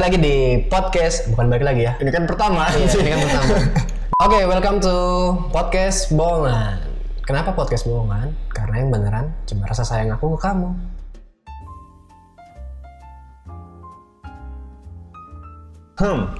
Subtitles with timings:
[0.00, 0.36] lagi di
[0.72, 2.64] podcast bukan balik lagi ya Ini kan pertama.
[2.72, 3.54] Iya, ini kan pertama
[4.24, 4.96] oke welcome to
[5.52, 6.80] podcast bohongan
[7.20, 10.72] kenapa podcast bohongan karena yang beneran cuma rasa sayang aku ke kamu
[16.00, 16.32] Hmm.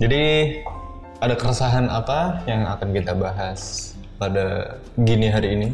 [0.00, 0.56] Jadi
[1.20, 5.68] ada keresahan apa yang akan kita bahas pada gini hari ini?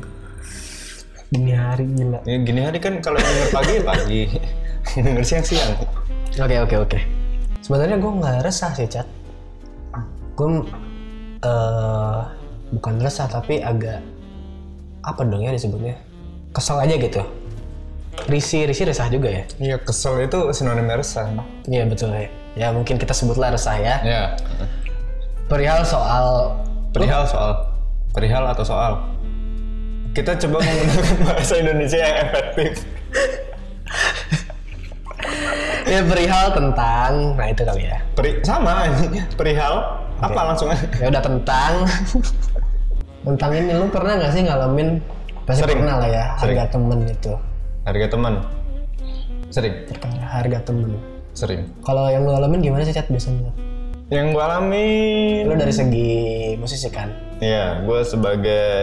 [1.31, 4.21] dini hari gila Ya, gini hari kan kalau yang denger pagi ya pagi,
[5.07, 5.79] denger siang siang.
[6.39, 6.99] Oke oke oke.
[7.65, 9.07] Sebenarnya gue nggak resah sih cat.
[10.39, 10.63] Gue
[11.41, 12.21] eh
[12.71, 13.99] bukan resah tapi agak
[15.03, 15.99] apa dong ya disebutnya
[16.55, 17.23] kesel aja gitu.
[18.31, 19.45] Risi risi resah juga ya.
[19.59, 21.27] Iya kesel itu sinonim resah.
[21.67, 22.31] Iya betul ya.
[22.55, 23.97] Ya mungkin kita sebutlah resah ya.
[24.07, 24.23] Ya.
[25.51, 26.55] Perihal soal
[26.91, 27.71] Perihal soal
[28.11, 28.93] perihal atau soal.
[30.11, 32.73] Kita coba menggunakan bahasa Indonesia yang efektif.
[35.91, 37.99] ya perihal tentang nah itu kali ya.
[38.15, 38.87] Peri, sama
[39.35, 39.75] perihal
[40.21, 40.87] apa langsung aja.
[41.03, 41.73] Ya udah tentang
[43.21, 44.89] tentang ini lu pernah nggak sih ngalamin
[45.45, 45.79] pasti Sering.
[45.83, 46.57] pernah lah ya Sering.
[46.57, 47.33] harga temen itu
[47.81, 48.35] Harga teman.
[49.51, 49.75] Sering,
[50.23, 50.91] harga temen.
[51.35, 51.63] sering.
[51.83, 53.51] Kalau yang lu alamin gimana sih cat biasanya?
[54.11, 56.13] Yang gue alamin Lu dari segi
[56.55, 57.11] musisi kan?
[57.39, 58.79] Iya, gue sebagai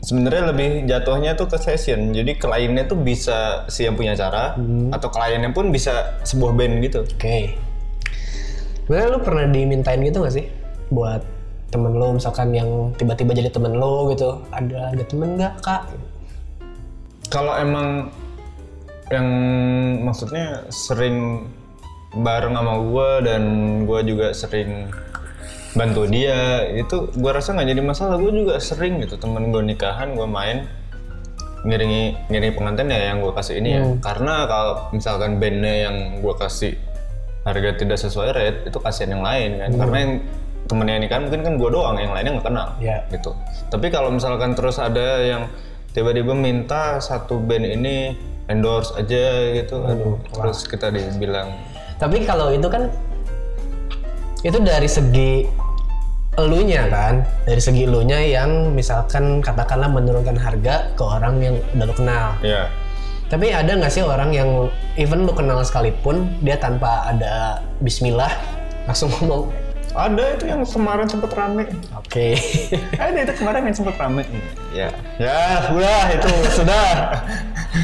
[0.00, 2.12] sebenarnya lebih jatuhnya tuh ke session.
[2.16, 4.56] Jadi kliennya tuh bisa si yang punya acara
[4.92, 7.04] atau kliennya pun bisa sebuah band gitu.
[7.04, 7.56] Oke.
[8.84, 10.46] Sebenarnya lu pernah dimintain gitu gak sih?
[10.90, 11.22] Buat
[11.70, 14.42] temen lu misalkan yang tiba-tiba jadi temen lu gitu.
[14.50, 15.82] Ada ada temen gak kak?
[17.30, 18.10] Kalau emang
[19.14, 19.26] yang
[20.02, 21.46] maksudnya sering
[22.10, 23.42] bareng sama gue dan
[23.86, 24.90] gue juga sering
[25.72, 26.66] bantu dia.
[26.72, 28.16] Itu gue rasa nggak jadi masalah.
[28.16, 30.66] Gue juga sering gitu temen gue nikahan gue main
[31.60, 33.82] ngiringi ngiringi pengantin ya yang gue kasih ini ya.
[34.00, 36.72] Karena kalau misalkan bandnya yang gue kasih
[37.40, 39.70] harga tidak sesuai rate itu kasihan yang lain kan.
[39.76, 40.12] Karena yang
[40.70, 43.02] temennya ini kan mungkin kan gue doang yang lainnya nggak kenal Ya.
[43.10, 43.34] gitu.
[43.68, 45.50] Tapi kalau misalkan terus ada yang
[45.90, 48.14] tiba-tiba minta satu band ini
[48.46, 51.50] endorse aja gitu aduh terus kita dibilang
[51.98, 52.86] Tapi kalau itu kan
[54.40, 55.44] itu dari segi
[56.40, 61.94] elunya kan, dari segi elunya yang misalkan katakanlah menurunkan harga ke orang yang udah lu
[61.94, 62.26] kenal.
[62.40, 62.70] ya
[63.30, 68.32] Tapi ada nggak sih orang yang even lu kenal sekalipun dia tanpa ada Bismillah
[68.88, 69.52] langsung ngomong
[69.90, 71.66] ada itu yang kemarin sempet rame.
[71.98, 72.38] Oke.
[73.02, 74.22] ada itu kemarin yang sempet rame.
[74.70, 76.90] Ya ya sudah itu sudah.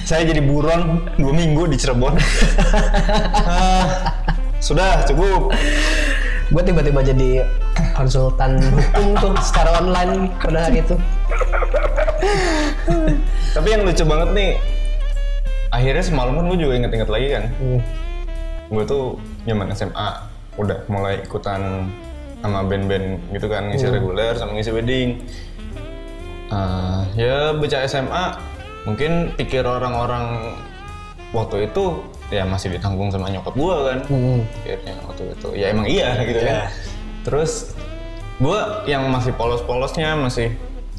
[0.07, 2.15] Saya jadi buron dua minggu di Cirebon.
[3.47, 4.11] Ah,
[4.59, 5.55] sudah cukup
[6.47, 7.31] gue tiba-tiba jadi
[7.93, 10.95] konsultan hukum tuh secara online pada hari itu.
[13.51, 14.51] tapi yang lucu banget nih
[15.69, 17.81] akhirnya semalaman gue juga inget-inget lagi kan Hmm.
[18.67, 19.05] gue tuh
[19.43, 20.09] zaman SMA
[20.57, 21.91] udah mulai ikutan
[22.39, 25.11] sama band-band gitu kan ngisi reguler sama ngisi wedding
[26.47, 28.25] Eh, ya baca SMA
[28.87, 30.55] mungkin pikir orang-orang
[31.35, 34.41] waktu itu ya masih ditanggung sama nyokap gue kan Hmm.
[34.61, 36.47] akhirnya waktu itu ya emang iya gitu Iya.
[36.47, 36.59] kan
[37.23, 37.53] terus
[38.37, 40.53] gue yang masih polos-polosnya masih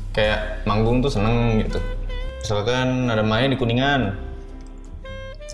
[0.10, 1.78] kayak manggung tuh seneng gitu
[2.40, 4.16] misalkan ada main di kuningan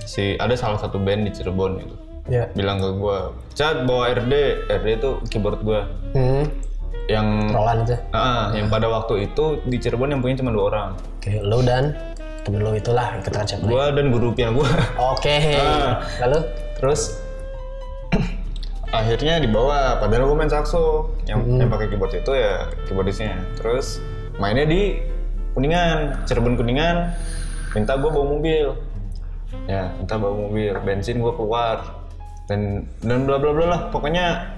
[0.05, 2.47] si ada salah satu band di Cirebon gitu Ya.
[2.53, 3.17] bilang ke gue
[3.51, 4.31] cat bawa RD
[4.71, 5.81] RD itu keyboard gue
[6.13, 6.47] Hmm.
[7.05, 7.99] yang Roland itu.
[8.11, 11.91] ah yang pada waktu itu di Cirebon yang punya cuma dua orang Oke, lu dan
[12.43, 13.71] temen lu itulah siapa lain.
[13.71, 15.55] gue dan guru piano gue Oke.
[15.55, 16.03] Ah.
[16.27, 16.39] Lalu?
[16.75, 17.01] Terus?
[18.93, 23.41] Akhirnya dibawa padahal gue main sakso yang, yang pakai keyboard itu ya keyboardisnya.
[23.57, 23.97] Terus
[24.37, 25.01] mainnya di
[25.57, 27.15] kuningan Cirebon kuningan.
[27.73, 28.69] Minta gue bawa mobil.
[29.65, 30.77] Ya minta bawa mobil.
[30.85, 32.05] Bensin gue keluar.
[32.45, 33.81] Dan dan bla bla bla lah.
[33.89, 34.51] Pokoknya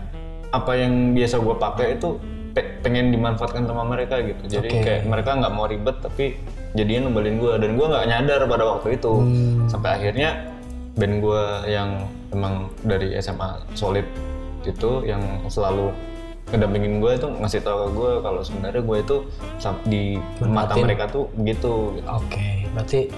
[0.52, 2.20] apa yang biasa gue pakai itu
[2.52, 4.60] pe- pengen dimanfaatkan sama mereka gitu.
[4.60, 4.84] Jadi Oke.
[4.84, 6.36] kayak mereka nggak mau ribet tapi
[6.76, 9.14] jadinya nembalin gue dan gue nggak nyadar pada waktu itu
[9.72, 10.52] sampai akhirnya
[10.96, 14.04] band gue yang emang dari SMA solid
[14.68, 15.92] itu yang selalu
[16.54, 19.18] ngedampingin gue itu ngasih tau ke gue kalau sebenarnya gue itu
[19.90, 20.04] di
[20.46, 22.06] mata mereka tuh begitu gitu.
[22.06, 23.10] Oke, berarti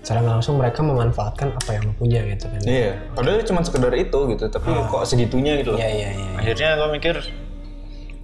[0.00, 2.60] secara langsung mereka memanfaatkan apa yang lu punya gitu kan?
[2.64, 5.78] Iya, padahal cuma sekedar itu gitu, tapi kok segitunya gitu loh.
[5.80, 6.30] Iya iya iya.
[6.36, 7.16] Akhirnya gue mikir,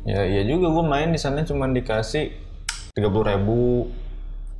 [0.05, 2.33] ya iya juga gue main di sana cuma dikasih
[2.93, 3.89] tiga puluh ribu.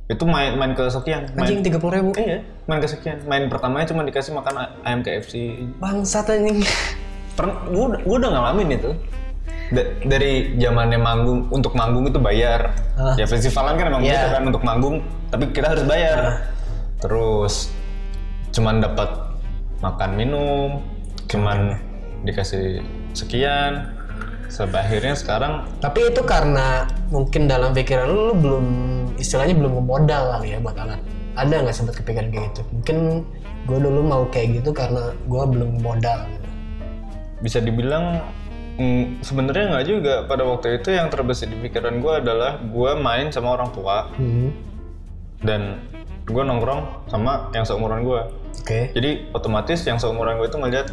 [0.07, 1.35] Itu main main kesekian.
[1.35, 2.09] Main, Anjing tiga puluh ribu.
[2.15, 3.27] iya, main kesekian.
[3.27, 5.67] Main pertamanya cuma dikasih makan ayam KFC.
[5.77, 6.63] Bangsat anjing.
[7.35, 8.91] Pernah, gue udah, gue udah ngalamin itu.
[9.67, 12.71] Da- dari zamannya manggung untuk manggung itu bayar.
[12.95, 13.19] Ah.
[13.19, 14.15] Ya festivalan kan emang Iya.
[14.15, 14.95] gitu kan untuk manggung,
[15.27, 16.47] tapi kita harus bayar.
[16.97, 17.69] Terus
[18.49, 19.11] cuman dapat
[19.77, 20.81] makan minum,
[21.27, 21.77] cuman
[22.23, 22.79] dikasih
[23.11, 23.91] sekian
[24.47, 28.65] sampai akhirnya sekarang Tapi itu karena mungkin dalam pikiran lu, lu belum
[29.17, 31.01] istilahnya belum modal kali ya buat alat.
[31.37, 32.61] Ada nggak sempat kepikiran kayak gitu?
[32.73, 32.97] Mungkin
[33.67, 36.19] gue dulu mau kayak gitu karena gue belum modal.
[36.25, 36.47] Gitu.
[37.37, 38.25] bisa dibilang
[38.81, 43.29] mm, sebenarnya nggak juga pada waktu itu yang terbesit di pikiran gue adalah gue main
[43.29, 44.49] sama orang tua Hmm.
[45.45, 45.85] dan
[46.25, 48.21] gue nongkrong sama yang seumuran gue
[48.57, 48.89] Oke.
[48.97, 50.87] jadi otomatis yang seumuran gue itu ngeliat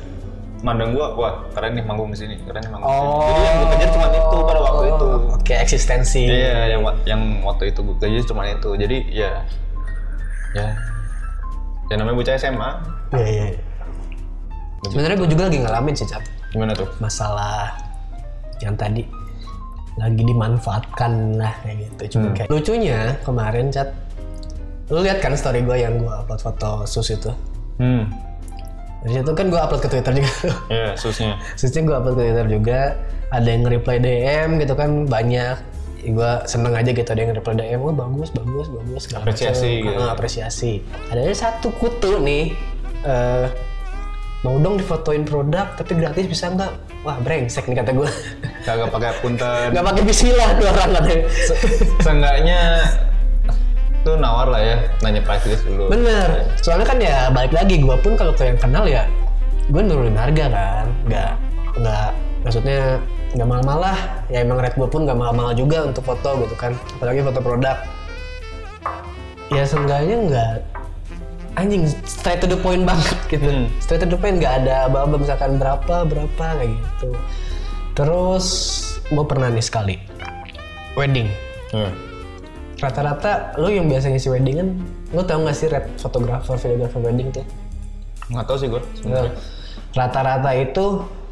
[0.65, 3.21] mandang gue wah keren nih manggung di sini keren nih manggung di sini Oh.
[3.29, 6.23] jadi yang gue kejar cuma itu pada waktu itu Oke, eksistensi.
[6.25, 9.31] iya yang yang waktu itu gue kejar cuma itu jadi ya
[10.55, 10.67] ya
[11.85, 12.71] ya namanya bocah SMA
[13.13, 13.45] Iya, iya.
[13.47, 13.61] iya.
[14.85, 16.21] Sebenarnya gue juga lagi ngalamin sih, Cap.
[16.51, 17.73] gimana tuh Masalah
[18.59, 19.01] yang tadi
[19.95, 22.19] lagi dimanfaatkan lah kayak gitu.
[22.19, 23.95] Cuma kayak lucunya kemarin, Cat.
[24.87, 27.31] Lu lihat kan story gue yang gue upload foto sus itu.
[27.77, 28.03] hmm
[29.05, 30.33] Dari situ kan gue upload ke Twitter juga.
[30.73, 32.81] ya susnya Susnya gue upload ke Twitter juga.
[33.29, 35.57] Ada yang reply DM gitu kan banyak.
[36.05, 39.01] Gue seneng aja gitu ada yang reply DM, wah bagus, bagus, bagus.
[39.05, 39.87] segala Apresiasi macam.
[39.89, 40.01] gitu.
[40.01, 40.73] Ah, apresiasi.
[41.09, 42.53] Ada satu kutu nih,
[43.03, 43.47] eh,
[44.41, 46.73] mau dong difotoin produk tapi gratis bisa nggak?
[47.05, 48.09] Wah brengsek nih kata gue.
[48.65, 51.25] kagak pakai punten nggak pakai bismillah tuh orang katanya.
[52.01, 52.61] seenggaknya
[54.05, 56.45] tuh nawar lah ya nanya price list dulu Bener.
[56.61, 59.09] Soalnya kan ya balik lagi gue pun kalau ke yang kenal ya
[59.73, 60.87] gue nurunin harga kan.
[61.09, 61.33] Nggak
[61.81, 62.09] nggak
[62.45, 63.01] maksudnya
[63.35, 63.99] nggak mahal-mahal lah.
[64.29, 66.77] Ya emang rate gue pun nggak mahal-mahal juga untuk foto gitu kan.
[67.01, 67.77] Apalagi foto produk.
[69.49, 70.53] Ya seenggaknya nggak
[71.57, 73.49] anjing straight to the point banget gitu.
[73.49, 73.67] Hmm.
[73.81, 77.11] Straight to the point nggak ada apa-apa misalkan berapa berapa kayak gitu.
[77.97, 78.47] Terus
[79.13, 79.97] gue pernah nih sekali
[80.97, 81.29] wedding
[81.75, 81.91] Hmm.
[82.81, 84.69] Rata-rata lo yang biasa ngisi wedding kan
[85.15, 87.45] lo tau gak sih rate fotografer videografer wedding tuh
[88.33, 89.33] nggak tahu sih gue sebenarnya
[89.95, 90.85] rata-rata itu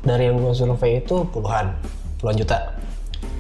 [0.02, 1.72] dari yang gue survei itu puluhan
[2.20, 2.58] puluhan juta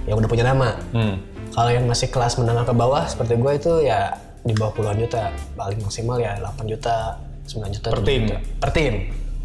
[0.08, 1.14] yang udah punya nama hmm.
[1.54, 5.30] kalau yang masih kelas menengah ke bawah seperti gue itu ya di bawah puluhan juta
[5.54, 8.22] paling maksimal ya 8 juta 9 juta Per 10 tim?
[8.26, 8.38] juta.
[8.58, 8.94] per tim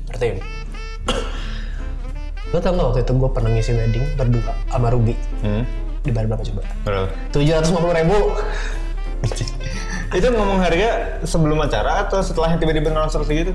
[0.10, 0.36] per tim
[2.48, 5.14] lo tau gak waktu itu gue pernah ngisi wedding berdua sama Ruby
[5.46, 5.64] Hmm.
[6.08, 6.62] Dibayar berapa coba
[7.36, 8.20] tujuh ratus lima puluh ribu
[10.16, 13.52] itu ngomong harga sebelum acara atau setelahnya tiba-tiba langsung segitu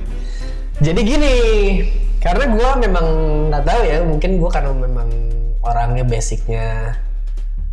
[0.83, 1.37] Jadi gini,
[2.19, 3.07] karena gue memang
[3.53, 5.09] nggak tahu ya, mungkin gue karena memang
[5.63, 6.99] orangnya basicnya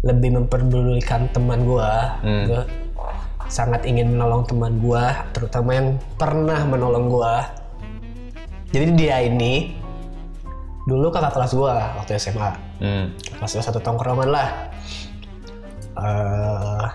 [0.05, 1.91] lebih memperdulikan teman gue,
[2.21, 2.45] Hmm.
[2.45, 2.61] gue
[3.49, 7.35] sangat ingin menolong teman gue, terutama yang pernah menolong gue.
[8.77, 9.73] Jadi dia ini
[10.85, 13.05] dulu kakak kelas gue waktu SMA, hmm.
[13.41, 14.68] kelas satu tongkrongan lah.
[15.99, 16.85] Eh,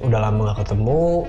[0.00, 1.28] udah lama gak ketemu,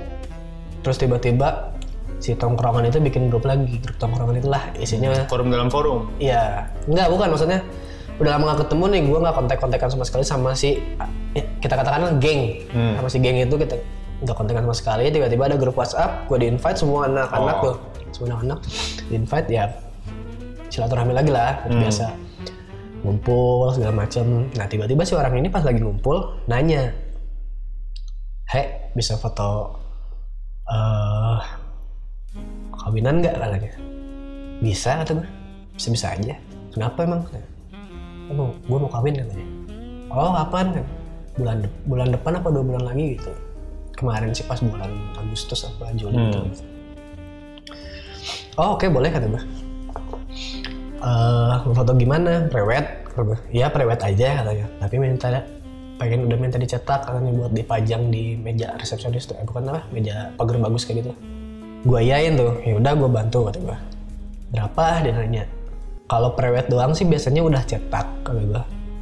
[0.80, 1.76] terus tiba-tiba
[2.22, 7.08] si tongkrongan itu bikin grup lagi, grup tongkrongan itulah isinya forum dalam forum Iya, enggak
[7.10, 7.60] bukan maksudnya
[8.22, 10.78] udah lama gak ketemu nih, gue nggak kontak-kontakan sama sekali sama si
[11.34, 12.94] eh, kita katakanlah geng, Hmm.
[13.02, 13.76] sama si geng itu kita
[14.22, 15.04] nggak kontakan sama sekali.
[15.10, 17.64] Tiba-tiba ada grup WhatsApp, gue di invite semua anak-anak Oh.
[17.66, 17.76] tuh,
[18.14, 18.60] semua anak-anak
[19.10, 19.64] di invite ya
[20.70, 21.82] silaturahmi lagi lah, Hmm.
[21.82, 22.06] biasa
[23.02, 24.50] ngumpul segala macem.
[24.54, 26.94] Nah tiba-tiba si orang ini pas lagi ngumpul nanya,
[28.48, 29.80] Hei bisa foto
[30.68, 31.40] eh
[32.76, 33.72] kawinan nggak katanya?
[34.62, 35.28] Bisa kata gue,
[35.74, 36.36] bisa bisa aja.
[36.72, 37.26] Kenapa emang?
[38.32, 39.46] Oh, gue mau kawin katanya.
[40.08, 40.84] Oh, kapan?
[41.36, 43.32] Bulan de- bulan depan apa dua bulan lagi gitu.
[43.96, 46.28] Kemarin sih pas bulan Agustus apa Juli Hmm.
[46.28, 46.64] gitu.
[48.56, 49.44] Oh, oke boleh kata gue.
[51.66, 52.46] Mau foto gimana?
[52.48, 52.86] Prewed?
[53.52, 54.66] Iya prewed aja katanya.
[54.80, 55.28] Tapi minta
[56.02, 59.38] pengen udah minta dicetak katanya buat dipajang di meja resepsionis tuh.
[59.38, 59.86] Eh, bukan apa?
[59.94, 61.12] Meja pagar bagus kayak gitu.
[61.86, 62.58] Gue iyain tuh.
[62.66, 63.78] Ya udah gue bantu kata gue.
[64.50, 65.44] Berapa dia nanya.
[66.10, 68.62] Kalau prewed doang sih biasanya udah cetak kata gue.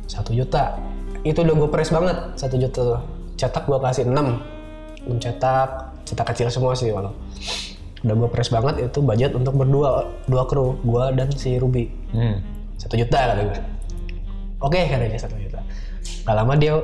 [0.09, 0.75] Satu juta.
[1.23, 2.17] Itu udah gue press banget.
[2.35, 3.01] Satu juta tuh.
[3.39, 4.11] Cetak gue kasih 6.
[5.07, 5.69] 6 cetak.
[6.03, 7.15] Cetak kecil semua sih walau.
[8.03, 10.11] Udah gue press banget itu budget untuk berdua.
[10.27, 10.75] Dua kru.
[10.83, 11.87] Gue dan si Ruby.
[12.11, 12.35] hmm.
[12.79, 13.78] Satu juta kata gue.
[14.59, 15.59] Oke kata dia satu juta.
[16.27, 16.75] Gak lama dia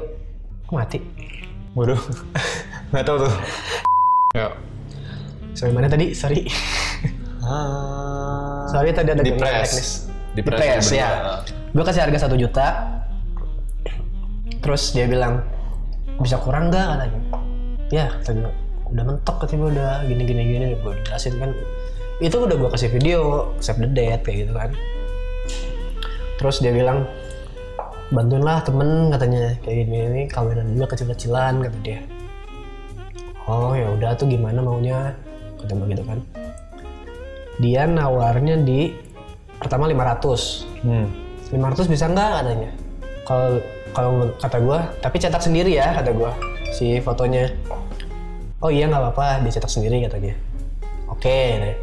[0.72, 1.00] mati.
[1.76, 2.00] waduh
[2.96, 3.34] nggak tahu tuh
[4.32, 4.48] ya
[5.56, 6.12] Sorry mana tadi?
[6.12, 6.48] Sorry.
[7.44, 8.64] ah.
[8.68, 10.08] Sorry tadi ada di kendala teknis.
[10.36, 11.00] di Di press, press berdua.
[11.00, 11.10] ya.
[11.72, 12.68] Gue kasih harga satu juta.
[14.60, 15.44] Terus dia bilang
[16.20, 17.20] bisa kurang nggak katanya.
[17.88, 18.52] Ya kata gue
[18.92, 21.52] udah mentok katanya gue udah gini gini gini gue jelasin kan.
[22.20, 24.72] Itu udah gue kasih video save the date kayak gitu kan.
[26.36, 27.08] Terus dia bilang
[28.14, 29.58] bantuin lah temen katanya.
[29.66, 32.00] Kayak gini ini kawinan juga kecil-kecilan kata dia.
[33.46, 35.14] Oh ya udah tuh gimana maunya?
[35.62, 36.20] Kata begitu kan.
[37.62, 38.92] Dia nawarnya di
[39.58, 41.08] pertama 500 Hmm.
[41.50, 42.32] 500 bisa nggak?
[42.44, 42.70] katanya.
[43.26, 43.48] Kalau
[43.96, 46.32] kalau kata gue tapi cetak sendiri ya kata gue
[46.76, 47.50] si fotonya.
[48.60, 50.34] Oh iya nggak apa-apa dia cetak sendiri katanya
[51.06, 51.76] oke deh.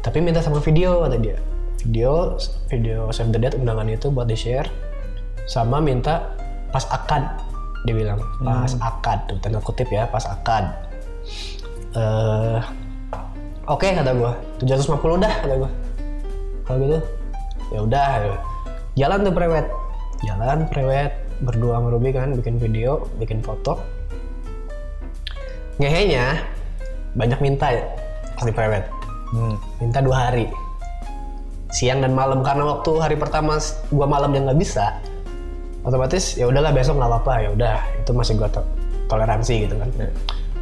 [0.00, 1.36] tapi minta sama video kata dia.
[1.84, 2.38] Video
[2.70, 4.66] video save the date undangan itu buat di share
[5.48, 6.36] sama minta
[6.68, 7.24] pas akad
[7.88, 8.20] dia bilang.
[8.44, 10.68] Pas akad tuh tanda kutip ya pas akad.
[11.96, 12.60] Eh
[13.64, 15.70] oke kata gue 750 dah kata gue
[16.68, 16.98] kalau gitu
[17.72, 18.08] ya udah.
[18.98, 19.66] Jalan tuh prewed
[20.26, 21.12] jalan prewed
[21.46, 23.80] berdua sama Ruby kan bikin video bikin foto.
[25.78, 26.44] Ngehenya
[27.16, 27.84] banyak minta ya
[28.44, 28.84] si prewed
[29.28, 29.60] Hmm.
[29.76, 30.48] minta dua hari.
[31.68, 33.60] Siang dan malam karena waktu hari pertama
[33.92, 34.96] gua malam yang nggak bisa
[35.88, 37.78] otomatis ya udahlah besok nggak apa-apa ya udah.
[37.98, 38.68] Itu masih gua to-
[39.08, 39.88] toleransi gitu kan.
[39.96, 40.10] Ya.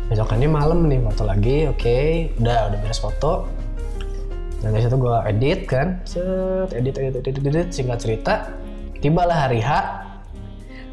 [0.06, 1.98] besokannya malam nih foto lagi oke.
[2.38, 3.50] Udah udah beres foto.
[4.62, 5.98] Dan dari situ gue edit kan.
[6.06, 7.68] Set edit edit edit edit, edit.
[7.74, 8.34] Singkat cerita
[9.02, 9.70] tibalah hari H.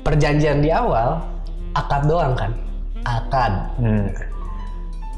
[0.01, 1.21] Perjanjian di awal
[1.73, 2.51] akad doang kan?
[3.05, 3.53] Akad.
[3.77, 4.09] Hmm.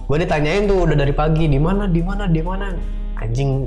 [0.06, 2.70] gue ditanyain tuh udah dari pagi di mana di mana di mana?
[3.18, 3.66] Anjing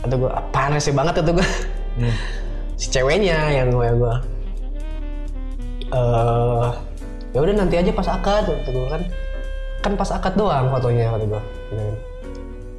[0.00, 1.48] atau gue panas banget itu gue
[1.94, 2.14] Hmm.
[2.74, 4.14] si ceweknya yang gue gue
[5.94, 6.68] eh
[7.34, 9.02] ya udah nanti aja pas akad kata gue kan.
[9.80, 11.42] Kan pas akad doang fotonya kata gue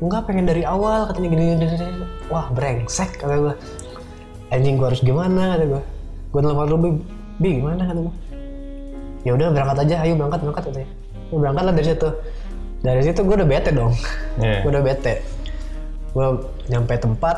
[0.03, 3.53] enggak pengen dari awal katanya gini gini, gini, wah brengsek kata gue
[4.51, 5.81] anjing gue harus gimana kata gue
[6.35, 6.89] gue telepon Ruby
[7.39, 7.87] bi gimana?
[7.87, 8.15] kata gue
[9.23, 10.87] ya udah berangkat aja ayo berangkat berangkat katanya
[11.31, 12.09] ya, berangkat lah dari situ.
[12.85, 13.93] Dari situ gue udah bete dong.
[14.37, 14.61] Iya.
[14.61, 15.13] gue udah bete.
[16.13, 16.27] Gue
[16.69, 17.37] nyampe tempat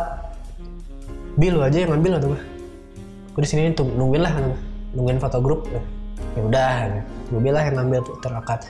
[1.39, 2.41] bi lu aja yang ngambil atau gue
[3.37, 4.47] gue di sini nungguin lah kata.
[4.97, 5.81] Nungguin foto grup ya
[6.33, 6.73] Ya udah
[7.29, 8.65] gue bilang yang ngambil tuh terakat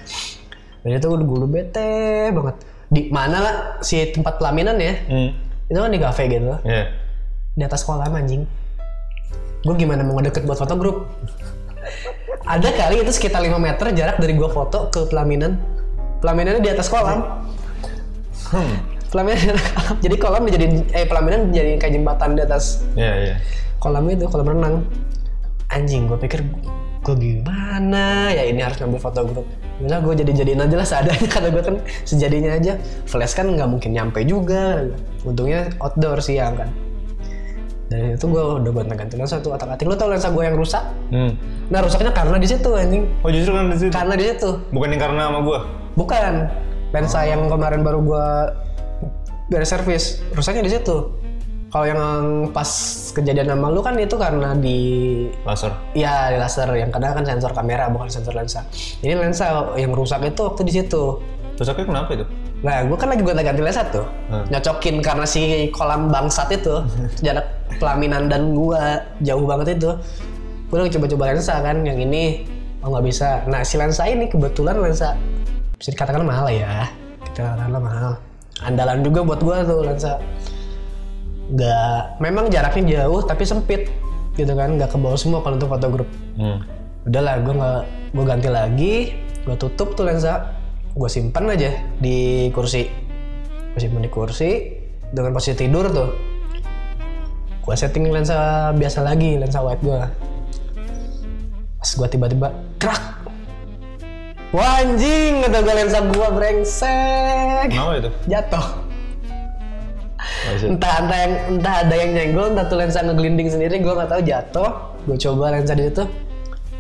[0.84, 1.92] dari itu gue udah bete
[2.32, 2.56] banget.
[2.88, 4.96] Di mana lah si tempat pelaminan ya?
[5.08, 5.32] Hmm.
[5.68, 6.96] itu kan di kafe gitu Iya.
[7.52, 8.48] di atas kolam anjing.
[9.68, 11.12] Gue gimana mau ngedeket buat foto grup?
[12.48, 15.60] Ada kali itu sekitar 5 meter jarak dari gua foto ke pelaminan.
[16.24, 17.44] Pelaminannya di atas kolam.
[18.48, 18.76] Hmm.
[19.12, 19.56] pelaminan
[20.04, 23.36] jadi kolam dijadiin eh pelaminan jadi kayak jembatan di atas Iya, iya.
[23.80, 24.84] kolam itu kolam renang
[25.78, 26.42] anjing gue pikir
[27.06, 28.34] gue gimana?
[28.34, 31.28] Ya ini harus ngambil foto grup Udah gue jadi jadiin aja lah seadanya.
[31.34, 32.82] Karena gue kan sejadinya aja.
[33.06, 34.90] Flash kan nggak mungkin nyampe juga.
[35.22, 36.70] Untungnya outdoor siang kan.
[37.88, 40.60] Dari itu gue udah gonta ganti lensa tuh atak atik lo tau lensa gue yang
[40.60, 40.84] rusak?
[41.08, 41.32] Hmm.
[41.72, 43.08] nah rusaknya karena di situ anjing.
[43.24, 43.94] Oh justru kan di situ.
[43.96, 44.50] karena di situ.
[44.76, 45.60] Bukan yang karena sama gua.
[45.96, 46.34] bukan.
[46.92, 48.28] Lensa yang kemarin baru gue
[49.48, 50.98] beres servis rusaknya di situ
[51.68, 52.00] kalau yang
[52.56, 52.70] pas
[53.12, 54.80] kejadian sama lu kan itu karena di
[55.44, 55.76] Laser.
[55.92, 58.64] Iya, di laser yang kadang kan sensor kamera bukan sensor lensa.
[59.04, 61.20] Ini lensa yang rusak itu waktu di situ.
[61.60, 62.26] Rusaknya kenapa itu?
[62.64, 64.46] Nah, gue kan lagi gue ganti lensa tuh, Hmm.
[64.50, 66.82] nyocokin karena si kolam bangsat itu
[67.26, 67.46] jarak
[67.78, 69.92] pelaminan dan gua jauh banget itu.
[70.72, 72.48] Gue lagi coba-coba lensa kan, yang ini
[72.82, 73.44] oh nggak bisa.
[73.46, 75.14] Nah, si lensa ini kebetulan lensa
[75.78, 76.90] bisa dikatakan mahal ya,
[77.30, 78.12] kita katakanlah mahal.
[78.66, 80.18] Andalan juga buat gua tuh lensa.
[81.48, 83.88] Nggak, memang jaraknya jauh tapi sempit
[84.36, 86.10] gitu kan, nggak ke bawah semua kalau untuk foto grup.
[86.38, 86.62] Hmm.
[87.08, 87.82] udahlah gue nggak
[88.20, 88.94] gue ganti lagi
[89.48, 90.54] gue tutup tuh lensa.
[90.98, 92.90] Gue simpan aja di kursi.
[93.72, 94.76] Gue simpan di kursi
[95.14, 96.10] dengan posisi tidur tuh.
[97.64, 100.02] Gue setting lensa biasa lagi lensa wide gue
[101.78, 102.48] pas gue tiba-tiba
[102.82, 103.04] krak!
[104.56, 107.68] Wah anjing, kata gue lensa gue brengsek.
[107.68, 108.10] Kenapa itu?
[108.32, 108.87] Jatuh.
[110.48, 114.10] Iya entah entah yang entah ada yang nyenggol entah tuh lensa ngeglinding sendiri gue nggak
[114.10, 114.70] tahu jatuh.
[115.04, 116.04] Gue coba lensa di situ.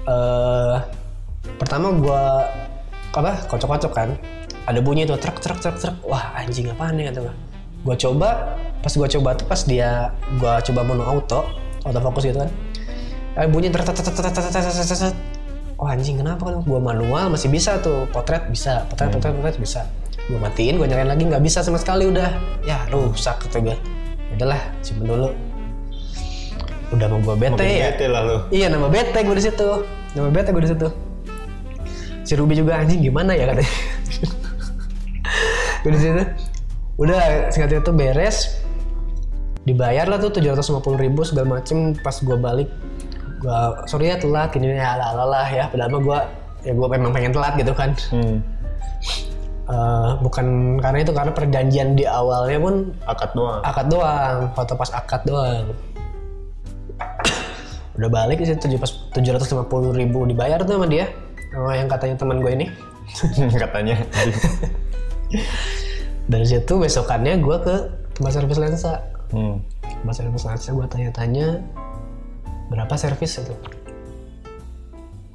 [0.08, 0.80] Uh,
[1.60, 2.24] pertama gue
[3.12, 4.10] apa kocok-kocok kan.
[4.68, 5.96] Ada bunyi tuh truk truk truk truk.
[6.08, 7.36] Wah anjing apa nih atau gue
[7.78, 11.44] gue coba pas gue coba tuh pas dia gue coba mono auto
[11.84, 12.52] auto fokus gitu kan.
[13.38, 15.16] Eh, bunyi truk-truk-truk-truk-truk-truk.
[15.78, 17.30] oh anjing kenapa kan gue manual?
[17.30, 19.86] Masih bisa tuh potret bisa potret potret potret bisa
[20.28, 22.36] gue matiin gue nyalain lagi nggak bisa sama sekali udah.
[22.68, 23.76] Ya rusak kata gue
[24.36, 25.32] udahlah simpen dulu.
[26.92, 27.92] Udah mau gue bete ya.
[27.92, 28.38] bete lah lu.
[28.52, 29.70] iya nama bete gue di situ.
[30.16, 30.88] Nama bete gue di situ.
[32.28, 33.48] Si Ruby juga anjing gimana ya?
[33.48, 33.72] katanya.
[35.84, 36.24] Gue di situ.
[37.00, 38.60] Udah singkat itu beres.
[39.64, 41.96] Dibayar lah tuh 750 ribu segala macem.
[42.04, 42.68] Pas gue balik
[43.38, 45.72] gue sorry ya telat gini ya ala ala lah ya.
[45.72, 46.20] Padahal mah gue
[46.68, 47.96] ya gue memang pengen telat gitu kan.
[48.12, 48.44] Hmm.
[49.68, 53.60] Eh, bukan karena itu karena perjanjian di awalnya pun Akad doang.
[53.60, 55.76] akad doang foto pas akad doang
[58.00, 61.12] udah balik sih tujuh pas tujuh ratus lima puluh ribu dibayar tuh sama dia
[61.52, 62.66] sama yang katanya teman gue ini
[63.60, 64.00] Katanya.
[66.32, 67.76] dari situ besokannya gue ke
[68.14, 69.60] tempat servis lensa Hmm.
[70.08, 71.60] pas servis lancar gue tanya-tanya
[72.72, 73.52] berapa servis itu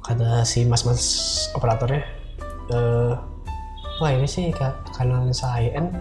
[0.01, 1.05] kata si mas-mas
[1.53, 2.01] operatornya
[2.67, 3.13] eh
[4.03, 5.95] wah ini sih ka- karena lensa high end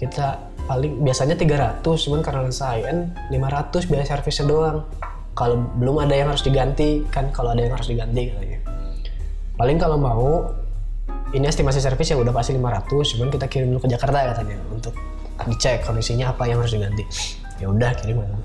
[0.00, 4.88] kita paling biasanya 300 cuman karena lensa high end 500 biaya servisnya doang.
[5.36, 8.58] Kalau belum ada yang harus diganti kan kalau ada yang harus diganti katanya.
[9.60, 10.48] Paling kalau mau
[11.36, 14.96] ini estimasi servis ya udah pasti 500 cuman kita kirim dulu ke Jakarta katanya untuk
[15.48, 17.04] dicek kondisinya apa yang harus diganti.
[17.60, 18.36] Ya udah kirim aja